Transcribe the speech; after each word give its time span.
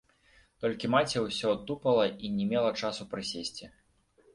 Толькі 0.65 0.91
маці 0.95 1.23
ўсё 1.27 1.53
тупала 1.69 2.09
і 2.25 2.35
не 2.41 2.51
мела 2.57 2.77
часу 2.83 3.11
прысесці. 3.17 3.75